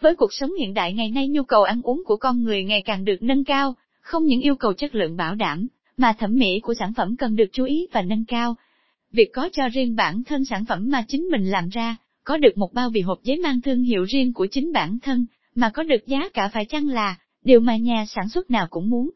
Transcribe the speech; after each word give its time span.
Với 0.00 0.14
cuộc 0.16 0.32
sống 0.32 0.50
hiện 0.58 0.74
đại 0.74 0.92
ngày 0.92 1.10
nay 1.10 1.28
nhu 1.28 1.42
cầu 1.42 1.62
ăn 1.62 1.82
uống 1.82 2.02
của 2.06 2.16
con 2.16 2.42
người 2.42 2.64
ngày 2.64 2.82
càng 2.82 3.04
được 3.04 3.16
nâng 3.20 3.44
cao, 3.44 3.74
không 4.00 4.24
những 4.24 4.40
yêu 4.40 4.56
cầu 4.56 4.72
chất 4.72 4.94
lượng 4.94 5.16
bảo 5.16 5.34
đảm, 5.34 5.66
mà 5.96 6.12
thẩm 6.18 6.34
mỹ 6.34 6.60
của 6.60 6.74
sản 6.74 6.92
phẩm 6.96 7.16
cần 7.16 7.36
được 7.36 7.48
chú 7.52 7.64
ý 7.64 7.86
và 7.92 8.02
nâng 8.02 8.24
cao. 8.24 8.56
Việc 9.12 9.32
có 9.32 9.48
cho 9.52 9.68
riêng 9.68 9.96
bản 9.96 10.22
thân 10.24 10.44
sản 10.44 10.64
phẩm 10.64 10.88
mà 10.90 11.04
chính 11.08 11.22
mình 11.22 11.44
làm 11.44 11.68
ra, 11.68 11.96
có 12.24 12.36
được 12.36 12.58
một 12.58 12.74
bao 12.74 12.90
bì 12.90 13.00
hộp 13.00 13.22
giấy 13.22 13.36
mang 13.36 13.60
thương 13.60 13.82
hiệu 13.82 14.04
riêng 14.04 14.32
của 14.32 14.46
chính 14.50 14.72
bản 14.72 14.98
thân, 15.02 15.26
mà 15.54 15.70
có 15.70 15.82
được 15.82 16.06
giá 16.06 16.28
cả 16.34 16.48
phải 16.48 16.64
chăng 16.64 16.88
là 16.88 17.16
điều 17.44 17.60
mà 17.60 17.76
nhà 17.76 18.04
sản 18.06 18.28
xuất 18.28 18.50
nào 18.50 18.66
cũng 18.70 18.90
muốn. 18.90 19.10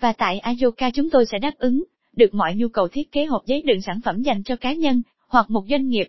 Và 0.00 0.12
tại 0.12 0.38
Ayoka 0.38 0.90
chúng 0.90 1.10
tôi 1.10 1.26
sẽ 1.26 1.38
đáp 1.38 1.54
ứng 1.58 1.84
được 2.16 2.34
mọi 2.34 2.54
nhu 2.54 2.68
cầu 2.68 2.88
thiết 2.88 3.12
kế 3.12 3.24
hộp 3.24 3.46
giấy 3.46 3.62
đựng 3.62 3.80
sản 3.80 4.00
phẩm 4.04 4.22
dành 4.22 4.42
cho 4.42 4.56
cá 4.56 4.72
nhân 4.72 5.02
hoặc 5.28 5.50
một 5.50 5.64
doanh 5.70 5.88
nghiệp. 5.88 6.08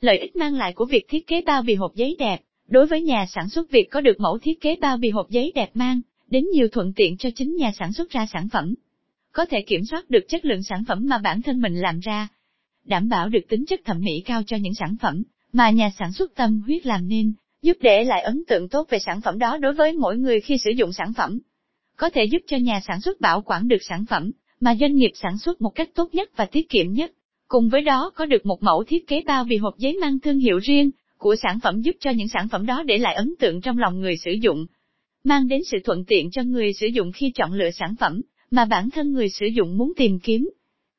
Lợi 0.00 0.18
ích 0.18 0.36
mang 0.36 0.54
lại 0.54 0.72
của 0.72 0.84
việc 0.84 1.04
thiết 1.08 1.26
kế 1.26 1.42
bao 1.46 1.62
bì 1.62 1.74
hộp 1.74 1.94
giấy 1.94 2.16
đẹp, 2.18 2.40
đối 2.68 2.86
với 2.86 3.02
nhà 3.02 3.26
sản 3.26 3.48
xuất 3.48 3.70
việc 3.70 3.90
có 3.90 4.00
được 4.00 4.20
mẫu 4.20 4.38
thiết 4.38 4.60
kế 4.60 4.76
bao 4.80 4.96
bì 4.96 5.10
hộp 5.10 5.30
giấy 5.30 5.52
đẹp 5.54 5.70
mang 5.74 6.00
đến 6.28 6.44
nhiều 6.52 6.68
thuận 6.68 6.92
tiện 6.96 7.16
cho 7.16 7.30
chính 7.36 7.56
nhà 7.56 7.72
sản 7.78 7.92
xuất 7.92 8.10
ra 8.10 8.26
sản 8.32 8.48
phẩm. 8.48 8.74
Có 9.32 9.46
thể 9.46 9.62
kiểm 9.62 9.84
soát 9.84 10.10
được 10.10 10.24
chất 10.28 10.44
lượng 10.44 10.62
sản 10.62 10.84
phẩm 10.88 11.06
mà 11.08 11.18
bản 11.18 11.42
thân 11.42 11.60
mình 11.60 11.74
làm 11.74 12.00
ra, 12.00 12.28
đảm 12.84 13.08
bảo 13.08 13.28
được 13.28 13.48
tính 13.48 13.64
chất 13.66 13.80
thẩm 13.84 14.00
mỹ 14.00 14.22
cao 14.24 14.42
cho 14.46 14.56
những 14.56 14.74
sản 14.74 14.96
phẩm 15.00 15.22
mà 15.52 15.70
nhà 15.70 15.90
sản 15.98 16.12
xuất 16.12 16.34
tâm 16.34 16.62
huyết 16.66 16.86
làm 16.86 17.08
nên, 17.08 17.32
giúp 17.62 17.76
để 17.80 18.04
lại 18.04 18.22
ấn 18.22 18.42
tượng 18.48 18.68
tốt 18.68 18.86
về 18.90 18.98
sản 18.98 19.20
phẩm 19.20 19.38
đó 19.38 19.58
đối 19.58 19.72
với 19.72 19.92
mỗi 19.92 20.16
người 20.16 20.40
khi 20.40 20.58
sử 20.58 20.70
dụng 20.70 20.92
sản 20.92 21.12
phẩm. 21.16 21.38
Có 21.96 22.10
thể 22.10 22.24
giúp 22.24 22.42
cho 22.46 22.56
nhà 22.56 22.80
sản 22.86 23.00
xuất 23.00 23.20
bảo 23.20 23.42
quản 23.42 23.68
được 23.68 23.82
sản 23.88 24.04
phẩm, 24.06 24.30
mà 24.60 24.74
doanh 24.80 24.94
nghiệp 24.94 25.10
sản 25.14 25.38
xuất 25.38 25.60
một 25.60 25.70
cách 25.74 25.90
tốt 25.94 26.14
nhất 26.14 26.30
và 26.36 26.46
tiết 26.46 26.68
kiệm 26.68 26.92
nhất. 26.92 27.12
Cùng 27.48 27.68
với 27.68 27.80
đó 27.80 28.10
có 28.14 28.26
được 28.26 28.46
một 28.46 28.62
mẫu 28.62 28.84
thiết 28.84 29.06
kế 29.06 29.22
bao 29.26 29.44
bì 29.44 29.56
hộp 29.56 29.78
giấy 29.78 29.98
mang 30.00 30.20
thương 30.20 30.38
hiệu 30.38 30.58
riêng 30.58 30.90
của 31.24 31.36
sản 31.36 31.60
phẩm 31.60 31.80
giúp 31.80 31.96
cho 32.00 32.10
những 32.10 32.28
sản 32.28 32.48
phẩm 32.48 32.66
đó 32.66 32.82
để 32.86 32.98
lại 32.98 33.14
ấn 33.14 33.34
tượng 33.38 33.60
trong 33.60 33.78
lòng 33.78 34.00
người 34.00 34.16
sử 34.16 34.30
dụng, 34.30 34.66
mang 35.24 35.48
đến 35.48 35.60
sự 35.64 35.78
thuận 35.84 36.04
tiện 36.04 36.30
cho 36.30 36.42
người 36.42 36.72
sử 36.72 36.86
dụng 36.86 37.12
khi 37.12 37.32
chọn 37.34 37.52
lựa 37.52 37.70
sản 37.70 37.94
phẩm 38.00 38.20
mà 38.50 38.64
bản 38.64 38.90
thân 38.90 39.12
người 39.12 39.28
sử 39.28 39.46
dụng 39.46 39.76
muốn 39.76 39.92
tìm 39.96 40.18
kiếm. 40.20 40.50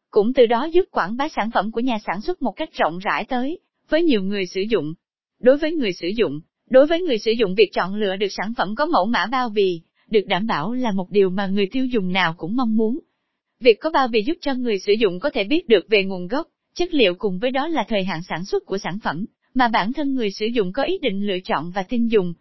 Cũng 0.10 0.34
từ 0.34 0.46
đó 0.46 0.66
giúp 0.66 0.86
quảng 0.92 1.18
bá 1.18 1.28
sản 1.30 1.50
phẩm 1.54 1.72
của 1.72 1.80
nhà 1.80 1.98
sản 2.06 2.22
xuất 2.22 2.42
một 2.42 2.52
cách 2.52 2.70
rộng 2.74 2.98
rãi 2.98 3.26
tới 3.26 3.60
với 3.90 4.04
nhiều 4.04 4.24
người 4.24 4.46
sử 4.46 4.62
dụng. 4.62 4.94
Đối 5.40 5.58
với 5.58 5.72
người 5.72 5.94
sử 5.94 6.08
dụng, 6.08 6.40
đối 6.70 6.88
với 6.88 7.02
người 7.02 7.18
sử 7.18 7.32
dụng 7.32 7.56
việc 7.56 7.70
chọn 7.74 7.96
lựa 7.96 8.16
được 8.16 8.32
sản 8.32 8.54
phẩm 8.58 8.76
có 8.76 8.86
mẫu 8.86 9.06
mã 9.06 9.26
bao 9.32 9.50
bì, 9.50 9.82
được 10.10 10.28
đảm 10.28 10.48
bảo 10.48 10.74
là 10.74 10.92
một 10.92 11.12
điều 11.12 11.30
mà 11.30 11.48
người 11.48 11.68
tiêu 11.72 11.86
dùng 11.86 12.12
nào 12.12 12.34
cũng 12.38 12.56
mong 12.56 12.76
muốn. 12.76 13.00
Việc 13.60 13.80
có 13.80 13.90
bao 13.90 14.08
bì 14.08 14.24
giúp 14.24 14.38
cho 14.42 14.54
người 14.54 14.80
sử 14.80 14.94
dụng 14.94 15.20
có 15.20 15.30
thể 15.30 15.44
biết 15.44 15.68
được 15.68 15.86
về 15.90 16.04
nguồn 16.04 16.28
gốc, 16.28 16.48
chất 16.76 16.94
liệu 16.94 17.16
cùng 17.16 17.40
với 17.40 17.52
đó 17.52 17.68
là 17.68 17.86
thời 17.88 18.04
hạn 18.04 18.22
sản 18.30 18.46
xuất 18.46 18.66
của 18.66 18.78
sản 18.78 19.00
phẩm, 19.04 19.26
mà 19.56 19.68
bản 19.68 19.94
thân 19.94 20.16
người 20.16 20.32
sử 20.32 20.46
dụng 20.46 20.72
có 20.72 20.84
ý 20.84 20.98
định 21.02 21.28
lựa 21.28 21.40
chọn 21.44 21.72
và 21.76 21.84
tin 21.84 22.08
dùng. 22.08 22.34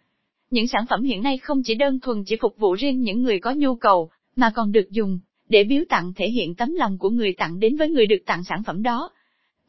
Những 0.51 0.67
sản 0.67 0.85
phẩm 0.89 1.03
hiện 1.03 1.23
nay 1.23 1.37
không 1.37 1.61
chỉ 1.63 1.75
đơn 1.75 1.99
thuần 1.99 2.23
chỉ 2.25 2.35
phục 2.41 2.57
vụ 2.57 2.73
riêng 2.73 3.01
những 3.01 3.23
người 3.23 3.39
có 3.39 3.51
nhu 3.51 3.75
cầu, 3.75 4.09
mà 4.35 4.51
còn 4.55 4.71
được 4.71 4.91
dùng 4.91 5.19
để 5.49 5.63
biếu 5.63 5.83
tặng 5.89 6.13
thể 6.15 6.29
hiện 6.29 6.55
tấm 6.55 6.73
lòng 6.73 6.97
của 6.97 7.09
người 7.09 7.33
tặng 7.33 7.59
đến 7.59 7.77
với 7.77 7.89
người 7.89 8.05
được 8.05 8.25
tặng 8.25 8.43
sản 8.43 8.63
phẩm 8.65 8.83
đó. 8.83 9.09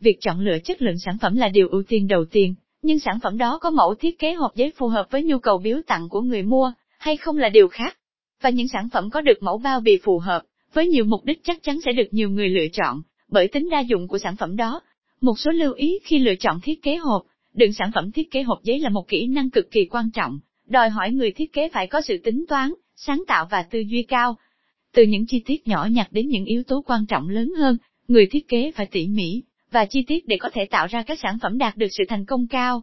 Việc 0.00 0.17
chọn 0.20 0.41
lựa 0.41 0.58
chất 0.58 0.83
lượng 0.83 0.98
sản 0.98 1.19
phẩm 1.20 1.36
là 1.36 1.48
điều 1.48 1.69
ưu 1.69 1.83
tiên 1.83 2.08
đầu 2.08 2.24
tiên, 2.24 2.55
nhưng 2.83 2.98
sản 2.98 3.19
phẩm 3.22 3.39
đó 3.39 3.58
có 3.58 3.70
mẫu 3.70 3.94
thiết 3.94 4.19
kế 4.19 4.33
hộp 4.33 4.55
giấy 4.55 4.72
phù 4.77 4.89
hợp 4.89 5.06
với 5.11 5.24
nhu 5.24 5.39
cầu 5.39 5.58
biếu 5.58 5.80
tặng 5.86 6.08
của 6.08 6.20
người 6.20 6.42
mua, 6.42 6.72
hay 6.98 7.17
không 7.17 7.36
là 7.36 7.48
điều 7.48 7.69
khác. 7.69 7.98
Và 8.42 8.50
những 8.50 8.69
sản 8.69 8.89
phẩm 8.92 9.11
có 9.11 9.20
được 9.20 9.42
mẫu 9.42 9.58
bao 9.58 9.80
bì 9.80 9.98
phù 10.02 10.19
hợp, 10.19 10.42
với 10.72 10.89
nhiều 10.89 11.05
mục 11.05 11.24
đích 11.24 11.44
chắc 11.44 11.62
chắn 11.62 11.80
sẽ 11.84 11.92
được 11.92 12.08
nhiều 12.11 12.30
người 12.30 12.48
lựa 12.48 12.67
chọn, 12.72 13.02
bởi 13.28 13.48
tính 13.48 13.70
đa 13.70 13.80
dụng 13.80 14.08
của 14.08 14.19
sản 14.19 14.36
phẩm 14.36 14.56
đó. 14.56 14.80
Một 15.20 15.39
số 15.39 15.50
lưu 15.50 15.72
ý 15.72 15.98
khi 16.05 16.19
lựa 16.19 16.34
chọn 16.34 16.61
thiết 16.62 16.83
kế 16.83 16.97
hộp, 16.97 17.22
đựng 17.57 17.73
sản 17.73 17.91
phẩm 17.95 18.12
thiết 18.12 18.31
kế 18.31 18.43
hộp 18.43 18.62
giấy 18.62 18.79
là 18.79 18.89
một 18.89 19.09
kỹ 19.09 19.27
năng 19.27 19.51
cực 19.51 19.71
kỳ 19.71 19.85
quan 19.91 20.11
trọng, 20.11 20.39
đòi 20.67 20.91
hỏi 20.91 21.12
người 21.12 21.31
thiết 21.31 21.53
kế 21.53 21.69
phải 21.69 21.87
có 21.87 22.01
sự 22.01 22.19
tính 22.25 22.45
toán, 22.48 22.73
sáng 22.97 23.25
tạo 23.27 23.47
và 23.51 23.63
tư 23.63 23.79
duy 23.79 24.03
cao. 24.03 24.37
Từ 24.95 25.03
những 25.03 25.27
chi 25.27 25.43
tiết 25.47 25.69
nhỏ 25.69 25.89
nhặt 25.91 26.09
đến 26.11 26.29
những 26.29 26.45
yếu 26.45 26.63
tố 26.63 26.83
quan 26.87 27.07
trọng 27.07 27.29
lớn 27.29 27.53
hơn, 27.59 27.77
người 28.09 28.27
thiết 28.27 28.48
kế 28.48 28.73
phải 28.75 28.86
tỉ 28.86 29.08
mỉ, 29.08 29.42
và 29.70 29.85
chi 29.85 30.05
tiết 30.07 30.29
để 30.29 30.36
có 30.41 30.51
thể 30.53 30.64
tạo 30.70 30.86
ra 30.86 31.03
các 31.03 31.19
sản 31.23 31.39
phẩm 31.42 31.58
đạt 31.58 31.77
được 31.77 31.86
sự 31.91 32.05
thành 32.08 32.25
công 32.25 32.47
cao. 32.47 32.83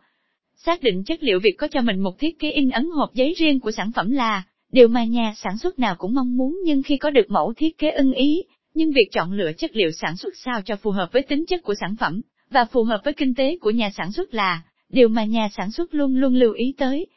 Xác 0.56 0.84
định 0.84 1.04
chất 1.04 1.24
liệu 1.24 1.40
việc 1.40 1.56
có 1.58 1.68
cho 1.68 1.82
mình 1.82 2.00
một 2.00 2.20
thiết 2.20 2.40
kế 2.40 2.52
in 2.52 2.70
ấn 2.70 2.90
hộp 2.90 3.14
giấy 3.14 3.34
riêng 3.38 3.60
của 3.60 3.72
sản 3.72 3.92
phẩm 3.96 4.12
là 4.12 4.44
điều 4.72 4.88
mà 4.88 5.04
nhà 5.04 5.34
sản 5.36 5.58
xuất 5.58 5.80
nào 5.80 5.96
cũng 5.98 6.14
mong 6.14 6.38
muốn 6.38 6.60
nhưng 6.66 6.84
khi 6.84 6.98
có 6.98 7.10
được 7.10 7.26
mẫu 7.30 7.54
thiết 7.58 7.78
kế 7.78 7.92
ưng 7.92 8.14
ý, 8.14 8.44
nhưng 8.74 8.92
việc 8.92 9.08
chọn 9.12 9.32
lựa 9.32 9.52
chất 9.54 9.76
liệu 9.76 9.92
sản 9.92 10.18
xuất 10.18 10.34
sao 10.38 10.62
cho 10.66 10.76
phù 10.76 10.92
hợp 10.92 11.10
với 11.12 11.22
tính 11.22 11.46
chất 11.46 11.64
của 11.64 11.76
sản 11.80 11.96
phẩm 12.00 12.22
và 12.50 12.66
phù 12.66 12.84
hợp 12.84 13.02
với 13.04 13.14
kinh 13.14 13.36
tế 13.36 13.58
của 13.62 13.72
nhà 13.72 13.90
sản 13.90 14.12
xuất 14.12 14.34
là 14.34 14.62
điều 14.94 15.08
mà 15.08 15.24
nhà 15.24 15.50
sản 15.58 15.72
xuất 15.72 15.96
luôn 15.96 16.16
luôn 16.16 16.36
lưu 16.36 16.54
ý 16.54 16.74
tới. 16.78 17.08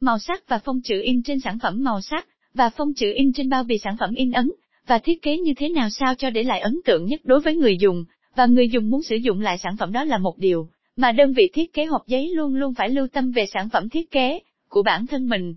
Màu 0.00 0.18
sắc 0.18 0.48
và 0.48 0.58
phông 0.58 0.80
chữ 0.82 1.02
in 1.02 1.22
trên 1.22 1.40
sản 1.40 1.58
phẩm 1.62 1.84
màu 1.84 2.00
sắc, 2.00 2.26
và 2.54 2.70
phông 2.70 2.94
chữ 2.94 3.12
in 3.14 3.32
trên 3.32 3.48
bao 3.48 3.64
bì 3.64 3.78
sản 3.78 3.96
phẩm 4.00 4.14
in 4.14 4.32
ấn, 4.32 4.50
và 4.86 4.98
thiết 4.98 5.22
kế 5.22 5.38
như 5.38 5.52
thế 5.56 5.68
nào 5.68 5.90
sao 5.90 6.14
cho 6.14 6.30
để 6.30 6.42
lại 6.42 6.60
ấn 6.60 6.80
tượng 6.84 7.06
nhất 7.06 7.20
đối 7.24 7.40
với 7.40 7.56
người 7.56 7.76
dùng, 7.78 8.04
và 8.36 8.46
người 8.46 8.68
dùng 8.68 8.90
muốn 8.90 9.02
sử 9.02 9.16
dụng 9.16 9.40
lại 9.40 9.58
sản 9.58 9.76
phẩm 9.78 9.92
đó 9.92 10.04
là 10.04 10.18
một 10.18 10.38
điều 10.38 10.68
mà 10.96 11.12
đơn 11.12 11.32
vị 11.32 11.50
thiết 11.52 11.72
kế 11.72 11.84
hộp 11.84 12.06
giấy 12.06 12.34
luôn 12.34 12.54
luôn 12.54 12.74
phải 12.74 12.88
lưu 12.88 13.06
tâm 13.12 13.32
về 13.32 13.46
sản 13.46 13.68
phẩm 13.72 13.88
thiết 13.88 14.10
kế 14.10 14.40
của 14.68 14.82
bản 14.82 15.06
thân 15.06 15.28
mình. 15.28 15.54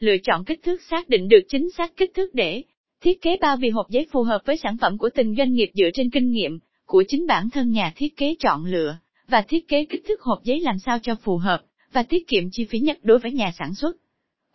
Lựa 0.00 0.16
chọn 0.22 0.44
kích 0.44 0.62
thước 0.62 0.82
xác 0.90 1.08
định 1.08 1.28
được 1.28 1.40
chính 1.48 1.70
xác 1.70 1.96
kích 1.96 2.10
thước 2.14 2.34
để 2.34 2.62
thiết 3.00 3.22
kế 3.22 3.36
bao 3.40 3.56
bì 3.56 3.70
hộp 3.70 3.90
giấy 3.90 4.06
phù 4.12 4.22
hợp 4.22 4.42
với 4.44 4.56
sản 4.56 4.76
phẩm 4.80 4.98
của 4.98 5.08
từng 5.14 5.34
doanh 5.38 5.52
nghiệp 5.52 5.70
dựa 5.74 5.88
trên 5.94 6.10
kinh 6.10 6.30
nghiệm 6.30 6.58
của 6.86 7.04
chính 7.08 7.26
bản 7.26 7.50
thân 7.50 7.70
nhà 7.70 7.92
thiết 7.96 8.16
kế 8.16 8.34
chọn 8.40 8.64
lựa 8.64 8.96
và 9.28 9.42
thiết 9.42 9.68
kế 9.68 9.84
kích 9.84 10.02
thước 10.08 10.20
hộp 10.20 10.44
giấy 10.44 10.60
làm 10.60 10.78
sao 10.78 10.98
cho 11.02 11.14
phù 11.14 11.36
hợp 11.36 11.62
và 11.92 12.02
tiết 12.02 12.28
kiệm 12.28 12.44
chi 12.52 12.64
phí 12.64 12.78
nhất 12.78 12.98
đối 13.02 13.18
với 13.18 13.32
nhà 13.32 13.52
sản 13.58 13.74
xuất. 13.74 13.96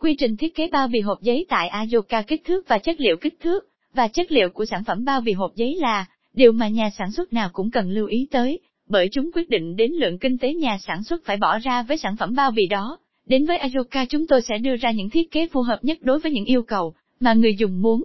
Quy 0.00 0.16
trình 0.18 0.36
thiết 0.36 0.54
kế 0.54 0.68
bao 0.72 0.88
bì 0.88 1.00
hộp 1.00 1.22
giấy 1.22 1.46
tại 1.48 1.68
Ayoka 1.68 2.22
kích 2.22 2.44
thước 2.44 2.68
và 2.68 2.78
chất 2.78 3.00
liệu 3.00 3.16
kích 3.16 3.36
thước 3.40 3.68
và 3.94 4.08
chất 4.08 4.32
liệu 4.32 4.48
của 4.48 4.64
sản 4.64 4.84
phẩm 4.84 5.04
bao 5.04 5.20
bì 5.20 5.32
hộp 5.32 5.54
giấy 5.54 5.76
là 5.80 6.06
điều 6.34 6.52
mà 6.52 6.68
nhà 6.68 6.90
sản 6.98 7.12
xuất 7.12 7.32
nào 7.32 7.50
cũng 7.52 7.70
cần 7.70 7.90
lưu 7.90 8.06
ý 8.06 8.28
tới, 8.30 8.60
bởi 8.88 9.08
chúng 9.12 9.30
quyết 9.32 9.50
định 9.50 9.76
đến 9.76 9.92
lượng 9.92 10.18
kinh 10.18 10.38
tế 10.38 10.54
nhà 10.54 10.78
sản 10.78 11.04
xuất 11.04 11.24
phải 11.24 11.36
bỏ 11.36 11.58
ra 11.58 11.82
với 11.82 11.96
sản 11.96 12.16
phẩm 12.16 12.34
bao 12.34 12.50
bì 12.50 12.66
đó. 12.66 12.98
Đến 13.26 13.46
với 13.46 13.58
Ayoka 13.58 14.04
chúng 14.04 14.26
tôi 14.26 14.42
sẽ 14.42 14.58
đưa 14.58 14.76
ra 14.76 14.90
những 14.90 15.10
thiết 15.10 15.30
kế 15.30 15.46
phù 15.46 15.62
hợp 15.62 15.78
nhất 15.82 15.98
đối 16.00 16.18
với 16.18 16.32
những 16.32 16.44
yêu 16.44 16.62
cầu 16.62 16.94
mà 17.20 17.34
người 17.34 17.56
dùng 17.56 17.82
muốn. 17.82 18.02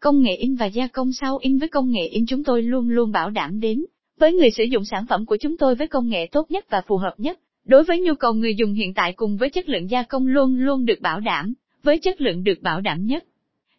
Công 0.00 0.22
nghệ 0.22 0.36
in 0.36 0.54
và 0.54 0.66
gia 0.66 0.86
công 0.86 1.12
sau 1.12 1.38
in 1.38 1.58
với 1.58 1.68
công 1.68 1.90
nghệ 1.90 2.06
in 2.06 2.26
chúng 2.26 2.44
tôi 2.44 2.62
luôn 2.62 2.88
luôn 2.88 3.12
bảo 3.12 3.30
đảm 3.30 3.60
đến 3.60 3.84
với 4.18 4.32
người 4.32 4.50
sử 4.50 4.64
dụng 4.64 4.84
sản 4.84 5.06
phẩm 5.08 5.26
của 5.26 5.36
chúng 5.36 5.56
tôi 5.56 5.74
với 5.74 5.86
công 5.86 6.08
nghệ 6.08 6.26
tốt 6.32 6.50
nhất 6.50 6.64
và 6.70 6.82
phù 6.86 6.96
hợp 6.96 7.14
nhất. 7.18 7.38
Đối 7.64 7.84
với 7.84 8.00
nhu 8.00 8.14
cầu 8.14 8.32
người 8.32 8.54
dùng 8.54 8.72
hiện 8.72 8.94
tại 8.94 9.12
cùng 9.12 9.36
với 9.36 9.50
chất 9.50 9.68
lượng 9.68 9.90
gia 9.90 10.02
công 10.02 10.26
luôn 10.26 10.56
luôn 10.58 10.84
được 10.84 11.00
bảo 11.00 11.20
đảm, 11.20 11.54
với 11.82 11.98
chất 11.98 12.20
lượng 12.20 12.44
được 12.44 12.62
bảo 12.62 12.80
đảm 12.80 13.06
nhất. 13.06 13.24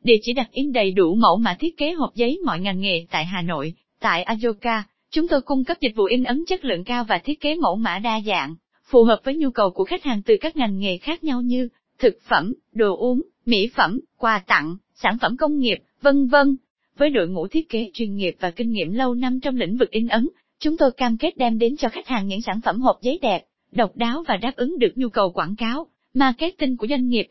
Địa 0.04 0.18
chỉ 0.22 0.34
đặt 0.34 0.52
in 0.52 0.72
đầy 0.72 0.92
đủ 0.92 1.16
mẫu 1.16 1.38
mã 1.38 1.56
thiết 1.60 1.78
kế 1.78 1.92
hộp 1.92 2.16
giấy 2.16 2.40
mọi 2.46 2.60
ngành 2.60 2.80
nghề 2.80 3.06
tại 3.12 3.26
Hà 3.26 3.42
Nội, 3.42 3.74
tại 4.00 4.24
Ayoka, 4.24 4.84
chúng 5.12 5.28
tôi 5.28 5.42
cung 5.42 5.64
cấp 5.64 5.78
dịch 5.82 5.96
vụ 5.96 6.06
in 6.06 6.24
ấn 6.24 6.44
chất 6.48 6.66
lượng 6.66 6.84
cao 6.84 7.04
và 7.04 7.18
thiết 7.18 7.42
kế 7.42 7.56
mẫu 7.56 7.76
mã 7.76 8.00
đa 8.00 8.22
dạng, 8.26 8.56
phù 8.90 9.04
hợp 9.04 9.22
với 9.24 9.36
nhu 9.36 9.50
cầu 9.50 9.70
của 9.70 9.84
khách 9.84 10.04
hàng 10.04 10.22
từ 10.26 10.38
các 10.42 10.56
ngành 10.56 10.80
nghề 10.80 10.98
khác 10.98 11.24
nhau 11.24 11.42
như 11.42 11.70
thực 12.00 12.18
phẩm, 12.28 12.54
đồ 12.74 12.98
uống, 12.98 13.22
mỹ 13.46 13.70
phẩm, 13.76 14.00
quà 14.18 14.44
tặng, 14.48 14.76
sản 14.96 15.18
phẩm 15.22 15.38
công 15.38 15.58
nghiệp, 15.58 15.78
vân 16.02 16.28
vân. 16.28 16.58
Với 16.98 17.10
đội 17.10 17.28
ngũ 17.28 17.48
thiết 17.48 17.70
kế 17.70 17.90
chuyên 17.94 18.16
nghiệp 18.16 18.36
và 18.40 18.52
kinh 18.52 18.72
nghiệm 18.72 18.94
lâu 18.94 19.16
năm 19.16 19.40
trong 19.40 19.56
lĩnh 19.56 19.78
vực 19.78 19.92
in 19.92 20.08
ấn, 20.08 20.30
chúng 20.60 20.78
tôi 20.78 20.92
cam 20.92 21.18
kết 21.18 21.38
đem 21.38 21.60
đến 21.60 21.78
cho 21.78 21.90
khách 21.90 22.08
hàng 22.08 22.28
những 22.28 22.42
sản 22.42 22.62
phẩm 22.62 22.82
hộp 22.82 23.02
giấy 23.02 23.20
đẹp, 23.22 23.46
độc 23.72 23.98
đáo 23.98 24.24
và 24.28 24.38
đáp 24.38 24.54
ứng 24.56 24.80
được 24.80 24.92
nhu 24.96 25.10
cầu 25.10 25.32
quảng 25.32 25.56
cáo, 25.56 25.88
marketing 26.14 26.78
của 26.78 26.88
doanh 26.88 27.08
nghiệp. 27.08 27.28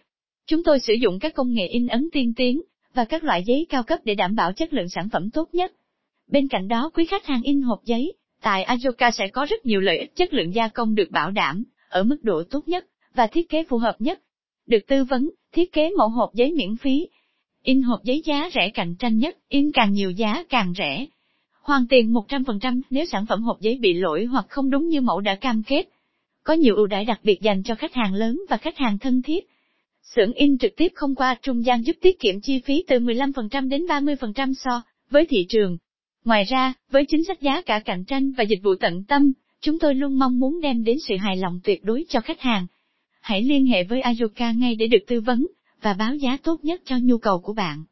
Chúng 0.47 0.65
tôi 0.65 0.81
sử 0.81 0.95
dụng 0.95 1.19
các 1.19 1.35
công 1.35 1.53
nghệ 1.53 1.67
in 1.67 1.87
ấn 1.87 2.09
tiên 2.13 2.33
tiến 2.37 2.63
và 2.95 3.05
các 3.05 3.25
loại 3.25 3.43
giấy 3.47 3.67
cao 3.69 3.83
cấp 3.83 3.99
để 4.05 4.15
đảm 4.15 4.35
bảo 4.35 4.53
chất 4.53 4.73
lượng 4.73 4.89
sản 4.89 5.09
phẩm 5.13 5.31
tốt 5.31 5.49
nhất. 5.53 5.73
Bên 6.31 6.49
cạnh 6.49 6.69
đó 6.69 6.91
quý 6.95 7.05
khách 7.05 7.27
hàng 7.27 7.43
in 7.43 7.63
hộp 7.63 7.85
giấy, 7.85 8.13
tại 8.43 8.65
Ajoka 8.65 9.11
sẽ 9.11 9.29
có 9.29 9.47
rất 9.51 9.67
nhiều 9.67 9.81
lợi 9.81 9.99
ích 9.99 10.17
chất 10.17 10.35
lượng 10.35 10.55
gia 10.55 10.69
công 10.69 10.95
được 10.95 11.11
bảo 11.11 11.31
đảm, 11.31 11.65
ở 11.89 12.03
mức 12.03 12.17
độ 12.23 12.43
tốt 12.51 12.69
nhất, 12.69 12.87
và 13.15 13.27
thiết 13.27 13.49
kế 13.49 13.65
phù 13.65 13.79
hợp 13.79 13.97
nhất. 13.99 14.21
Được 14.67 14.87
tư 14.87 15.05
vấn, 15.05 15.31
thiết 15.53 15.73
kế 15.73 15.91
mẫu 15.99 16.09
hộp 16.09 16.35
giấy 16.35 16.53
miễn 16.53 16.77
phí. 16.77 17.09
In 17.65 17.83
hộp 17.83 18.05
giấy 18.05 18.23
giá 18.25 18.51
rẻ 18.55 18.71
cạnh 18.75 18.95
tranh 18.99 19.19
nhất, 19.19 19.37
in 19.49 19.73
càng 19.73 19.93
nhiều 19.93 20.11
giá 20.11 20.45
càng 20.49 20.73
rẻ. 20.79 21.07
Hoàn 21.63 21.87
tiền 21.87 22.13
100% 22.13 22.81
nếu 22.91 23.05
sản 23.07 23.27
phẩm 23.27 23.43
hộp 23.43 23.61
giấy 23.61 23.79
bị 23.81 23.95
lỗi 23.95 24.25
hoặc 24.25 24.47
không 24.49 24.71
đúng 24.71 24.89
như 24.89 25.01
mẫu 25.01 25.21
đã 25.21 25.35
cam 25.35 25.63
kết. 25.63 25.89
Có 26.43 26.55
nhiều 26.55 26.77
ưu 26.77 26.87
đãi 26.87 27.05
đặc 27.05 27.21
biệt 27.23 27.41
dành 27.41 27.63
cho 27.63 27.75
khách 27.75 27.95
hàng 27.95 28.15
lớn 28.15 28.41
và 28.49 28.57
khách 28.57 28.79
hàng 28.79 28.99
thân 28.99 29.23
thiết. 29.23 29.49
Xưởng 30.03 30.33
in 30.33 30.59
trực 30.59 30.77
tiếp 30.77 30.93
không 30.95 31.15
qua 31.15 31.37
trung 31.43 31.65
gian 31.65 31.87
giúp 31.87 31.97
tiết 32.01 32.21
kiệm 32.21 32.41
chi 32.41 32.61
phí 32.61 32.85
từ 32.89 32.99
15% 32.99 33.69
đến 33.69 33.87
30% 33.87 34.53
so 34.55 34.83
với 35.11 35.27
thị 35.27 35.47
trường. 35.49 35.79
Ngoài 36.25 36.45
ra, 36.45 36.75
với 36.91 37.05
chính 37.09 37.25
sách 37.25 37.41
giá 37.41 37.63
cả 37.63 37.79
cạnh 37.85 38.05
tranh 38.05 38.33
và 38.33 38.45
dịch 38.45 38.61
vụ 38.63 38.75
tận 38.81 39.05
tâm, 39.05 39.33
chúng 39.61 39.79
tôi 39.79 39.95
luôn 39.95 40.19
mong 40.19 40.39
muốn 40.39 40.61
đem 40.61 40.85
đến 40.85 40.99
sự 41.09 41.17
hài 41.17 41.37
lòng 41.37 41.61
tuyệt 41.65 41.85
đối 41.85 42.05
cho 42.09 42.21
khách 42.21 42.41
hàng. 42.41 42.67
Hãy 43.21 43.43
liên 43.43 43.67
hệ 43.67 43.85
với 43.85 44.01
Ayoka 44.01 44.53
ngay 44.53 44.75
để 44.75 44.87
được 44.87 45.05
tư 45.07 45.21
vấn 45.21 45.47
và 45.85 45.95
báo 45.95 46.15
giá 46.15 46.37
tốt 46.43 46.65
nhất 46.65 46.81
cho 46.85 46.97
nhu 47.03 47.19
cầu 47.19 47.41
của 47.41 47.53
bạn. 47.53 47.85